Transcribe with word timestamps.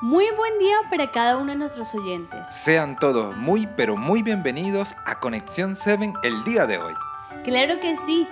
Muy 0.00 0.26
buen 0.36 0.60
día 0.60 0.76
para 0.90 1.10
cada 1.10 1.36
uno 1.38 1.50
de 1.50 1.58
nuestros 1.58 1.92
oyentes. 1.92 2.46
Sean 2.46 2.94
todos 2.94 3.36
muy 3.36 3.66
pero 3.66 3.96
muy 3.96 4.22
bienvenidos 4.22 4.94
a 5.04 5.18
Conexión 5.18 5.74
7 5.74 6.12
el 6.22 6.44
día 6.44 6.66
de 6.66 6.78
hoy. 6.78 6.94
Claro 7.42 7.80
que 7.80 7.96
sí. 7.96 8.28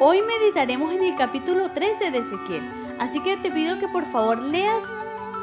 Hoy 0.00 0.22
meditaremos 0.22 0.90
en 0.94 1.04
el 1.04 1.14
capítulo 1.16 1.72
13 1.72 2.10
de 2.10 2.18
Ezequiel. 2.20 2.96
Así 2.98 3.20
que 3.22 3.36
te 3.36 3.50
pido 3.50 3.78
que 3.78 3.86
por 3.88 4.06
favor 4.06 4.38
leas 4.38 4.82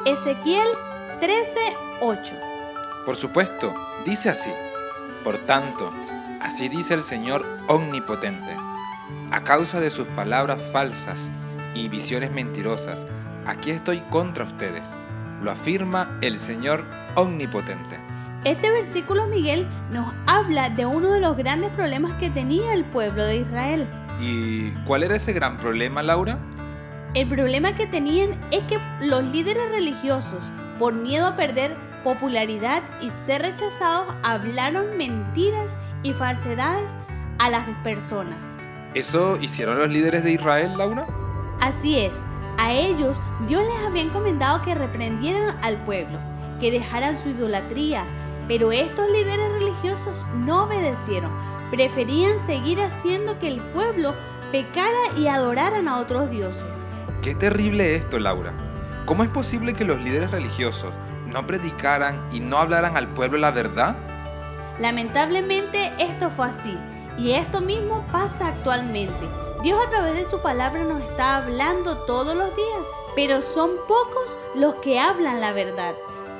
Ezequiel 0.04 0.66
13:8. 1.20 2.34
Por 3.06 3.14
supuesto, 3.14 3.72
dice 4.04 4.30
así. 4.30 4.50
Por 5.22 5.38
tanto, 5.46 5.92
así 6.40 6.68
dice 6.68 6.94
el 6.94 7.02
Señor 7.02 7.46
omnipotente. 7.68 8.52
A 9.30 9.44
causa 9.44 9.78
de 9.78 9.92
sus 9.92 10.08
palabras 10.08 10.60
falsas 10.72 11.30
y 11.76 11.88
visiones 11.88 12.32
mentirosas, 12.32 13.06
aquí 13.46 13.70
estoy 13.70 14.00
contra 14.10 14.42
ustedes 14.42 14.96
lo 15.42 15.50
afirma 15.50 16.18
el 16.20 16.36
Señor 16.36 16.84
omnipotente. 17.14 17.98
Este 18.44 18.70
versículo, 18.70 19.26
Miguel, 19.26 19.66
nos 19.90 20.14
habla 20.26 20.70
de 20.70 20.86
uno 20.86 21.10
de 21.10 21.20
los 21.20 21.36
grandes 21.36 21.70
problemas 21.70 22.12
que 22.20 22.30
tenía 22.30 22.72
el 22.72 22.84
pueblo 22.84 23.24
de 23.24 23.38
Israel. 23.38 23.86
¿Y 24.20 24.70
cuál 24.86 25.02
era 25.02 25.16
ese 25.16 25.32
gran 25.32 25.58
problema, 25.58 26.02
Laura? 26.02 26.38
El 27.14 27.28
problema 27.28 27.74
que 27.74 27.86
tenían 27.86 28.38
es 28.50 28.62
que 28.64 28.78
los 29.00 29.24
líderes 29.24 29.70
religiosos, 29.70 30.44
por 30.78 30.92
miedo 30.94 31.26
a 31.26 31.36
perder 31.36 31.76
popularidad 32.04 32.82
y 33.00 33.10
ser 33.10 33.42
rechazados, 33.42 34.14
hablaron 34.22 34.96
mentiras 34.96 35.74
y 36.02 36.12
falsedades 36.12 36.96
a 37.38 37.50
las 37.50 37.66
personas. 37.82 38.58
¿Eso 38.94 39.36
hicieron 39.40 39.78
los 39.78 39.90
líderes 39.90 40.22
de 40.24 40.32
Israel, 40.32 40.72
Laura? 40.76 41.02
Así 41.60 41.98
es, 41.98 42.24
a 42.58 42.72
ellos 42.72 43.20
Dios 43.46 43.62
les 43.64 43.86
había 43.86 44.02
encomendado 44.02 44.62
que 44.62 44.74
reprendieran 44.74 45.56
al 45.62 45.78
pueblo, 45.84 46.18
que 46.60 46.70
dejaran 46.70 47.18
su 47.18 47.30
idolatría, 47.30 48.04
pero 48.48 48.72
estos 48.72 49.08
líderes 49.10 49.52
religiosos 49.52 50.26
no 50.34 50.64
obedecieron, 50.64 51.30
preferían 51.70 52.38
seguir 52.46 52.80
haciendo 52.80 53.38
que 53.38 53.48
el 53.48 53.60
pueblo 53.72 54.14
pecara 54.50 54.98
y 55.16 55.28
adoraran 55.28 55.86
a 55.88 55.98
otros 55.98 56.30
dioses. 56.30 56.92
Qué 57.22 57.34
terrible 57.34 57.94
esto, 57.94 58.18
Laura. 58.18 58.52
¿Cómo 59.06 59.22
es 59.22 59.30
posible 59.30 59.72
que 59.72 59.84
los 59.84 59.98
líderes 60.00 60.30
religiosos 60.30 60.92
no 61.26 61.46
predicaran 61.46 62.26
y 62.32 62.40
no 62.40 62.58
hablaran 62.58 62.96
al 62.96 63.08
pueblo 63.08 63.38
la 63.38 63.50
verdad? 63.50 63.96
Lamentablemente 64.78 65.92
esto 65.98 66.30
fue 66.30 66.46
así, 66.46 66.76
y 67.16 67.32
esto 67.32 67.60
mismo 67.60 68.06
pasa 68.12 68.48
actualmente. 68.48 69.28
Dios 69.62 69.80
a 69.84 69.90
través 69.90 70.14
de 70.14 70.30
su 70.30 70.38
palabra 70.38 70.84
nos 70.84 71.02
está 71.02 71.36
hablando 71.36 71.96
todos 71.98 72.36
los 72.36 72.54
días, 72.54 72.86
pero 73.16 73.42
son 73.42 73.70
pocos 73.88 74.38
los 74.54 74.76
que 74.76 75.00
hablan 75.00 75.40
la 75.40 75.52
verdad. 75.52 75.96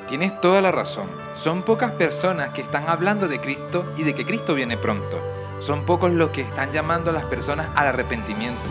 Tienes 0.08 0.40
toda 0.40 0.62
la 0.62 0.70
razón. 0.70 1.08
Son 1.34 1.62
pocas 1.62 1.90
personas 1.90 2.52
que 2.52 2.60
están 2.60 2.88
hablando 2.88 3.26
de 3.26 3.40
Cristo 3.40 3.92
y 3.96 4.04
de 4.04 4.14
que 4.14 4.24
Cristo 4.24 4.54
viene 4.54 4.76
pronto. 4.76 5.20
Son 5.58 5.84
pocos 5.84 6.12
los 6.12 6.28
que 6.30 6.42
están 6.42 6.70
llamando 6.70 7.10
a 7.10 7.12
las 7.12 7.24
personas 7.24 7.66
al 7.74 7.88
arrepentimiento. 7.88 8.62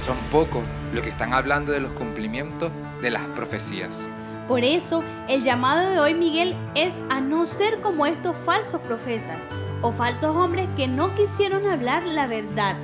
Son 0.00 0.16
pocos 0.30 0.62
los 0.94 1.04
que 1.04 1.10
están 1.10 1.34
hablando 1.34 1.70
de 1.70 1.80
los 1.80 1.92
cumplimientos 1.92 2.72
de 3.02 3.10
las 3.10 3.22
profecías. 3.36 4.08
Por 4.48 4.64
eso, 4.64 5.04
el 5.28 5.42
llamado 5.42 5.90
de 5.90 6.00
hoy, 6.00 6.14
Miguel, 6.14 6.56
es 6.74 6.98
a 7.10 7.20
no 7.20 7.44
ser 7.44 7.82
como 7.82 8.06
estos 8.06 8.34
falsos 8.34 8.80
profetas 8.80 9.46
o 9.82 9.92
falsos 9.92 10.34
hombres 10.34 10.68
que 10.74 10.88
no 10.88 11.14
quisieron 11.14 11.66
hablar 11.66 12.04
la 12.06 12.26
verdad 12.26 12.76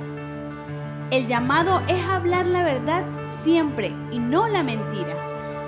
el 1.09 1.25
llamado 1.25 1.81
es 1.87 2.03
hablar 2.05 2.45
la 2.45 2.63
verdad 2.63 3.05
siempre 3.25 3.93
y 4.11 4.19
no 4.19 4.47
la 4.47 4.61
mentira. 4.61 5.15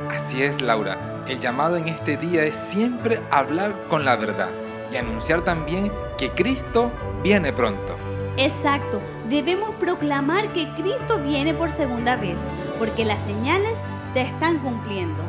Así 0.10 0.44
es, 0.44 0.62
Laura. 0.62 1.24
El 1.28 1.40
llamado 1.40 1.78
en 1.78 1.88
este 1.88 2.18
día 2.18 2.44
es 2.44 2.58
siempre 2.58 3.22
hablar 3.32 3.74
con 3.88 4.04
la 4.04 4.16
verdad 4.16 4.50
y 4.92 4.98
anunciar 4.98 5.42
también 5.42 5.92
que 6.18 6.32
Cristo 6.32 6.92
viene 7.24 7.54
pronto. 7.54 7.96
Exacto, 8.36 9.02
debemos 9.30 9.76
proclamar 9.76 10.52
que 10.54 10.68
Cristo 10.74 11.20
viene 11.24 11.54
por 11.54 11.72
segunda 11.72 12.16
vez, 12.16 12.48
porque 12.78 13.06
las 13.06 13.22
señales 13.24 13.78
se 14.14 14.22
están 14.22 14.60
cumpliendo. 14.60 15.22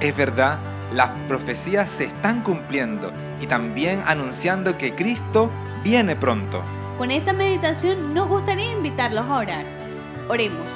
Es 0.00 0.16
verdad, 0.16 0.58
las 0.92 1.10
profecías 1.28 1.90
se 1.90 2.04
están 2.04 2.42
cumpliendo 2.42 3.12
y 3.40 3.46
también 3.46 4.02
anunciando 4.06 4.78
que 4.78 4.94
Cristo 4.94 5.50
viene 5.82 6.16
pronto. 6.16 6.62
Con 6.98 7.10
esta 7.10 7.32
meditación 7.32 8.14
nos 8.14 8.28
gustaría 8.28 8.70
invitarlos 8.70 9.24
a 9.24 9.38
orar. 9.38 9.64
Oremos. 10.28 10.66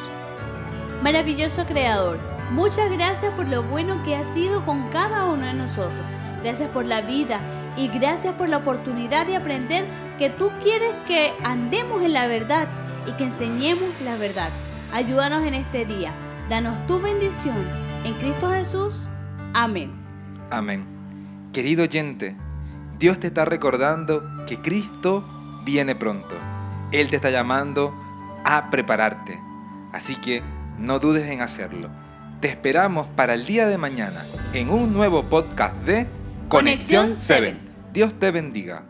Maravilloso 1.01 1.65
Creador, 1.65 2.19
muchas 2.51 2.91
gracias 2.91 3.33
por 3.35 3.47
lo 3.47 3.63
bueno 3.63 4.03
que 4.03 4.17
has 4.17 4.27
sido 4.27 4.65
con 4.67 4.89
cada 4.89 5.27
uno 5.27 5.47
de 5.47 5.55
nosotros. 5.55 6.01
Gracias 6.43 6.69
por 6.71 6.85
la 6.87 7.03
vida 7.03 7.41
y 7.77 7.87
gracias 7.87 8.35
por 8.35 8.49
la 8.49 8.57
oportunidad 8.57 9.27
de 9.27 9.37
aprender 9.37 9.85
que 10.19 10.29
tú 10.29 10.51
quieres 10.61 10.93
que 11.07 11.33
andemos 11.45 12.03
en 12.03 12.13
la 12.13 12.27
verdad 12.27 12.67
y 13.07 13.13
que 13.13 13.25
enseñemos 13.25 13.89
la 14.05 14.17
verdad. 14.17 14.51
Ayúdanos 14.93 15.47
en 15.47 15.55
este 15.55 15.85
día. 15.85 16.13
Danos 16.51 16.85
tu 16.89 17.01
bendición. 17.01 17.65
En 18.05 18.15
Cristo 18.15 18.51
Jesús. 18.51 19.09
Amén. 19.55 19.93
Amén. 20.51 20.85
Querido 21.53 21.85
oyente, 21.85 22.37
Dios 22.99 23.21
te 23.21 23.29
está 23.29 23.45
recordando 23.45 24.25
que 24.47 24.61
Cristo 24.61 25.38
viene 25.69 25.95
pronto. 25.95 26.35
Él 26.93 27.11
te 27.11 27.17
está 27.17 27.29
llamando 27.29 27.95
a 28.43 28.71
prepararte. 28.71 29.39
Así 29.93 30.17
que 30.17 30.43
no 30.79 30.99
dudes 30.99 31.29
en 31.29 31.43
hacerlo. 31.43 31.91
Te 32.41 32.49
esperamos 32.49 33.07
para 33.09 33.35
el 33.35 33.45
día 33.45 33.69
de 33.69 33.77
mañana 33.77 34.25
en 34.55 34.71
un 34.71 34.95
nuevo 34.95 35.25
podcast 35.25 35.77
de 35.83 36.07
Conexión 36.49 37.15
7. 37.15 37.59
Dios 37.93 38.19
te 38.19 38.31
bendiga. 38.31 38.85